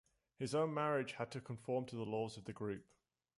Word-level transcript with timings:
His 0.39 0.55
own 0.55 0.73
marriage 0.73 1.11
had 1.11 1.29
to 1.29 1.39
conform 1.39 1.85
to 1.85 1.95
the 1.95 2.07
laws 2.07 2.35
of 2.35 2.45
the 2.45 2.53
group. 2.53 2.87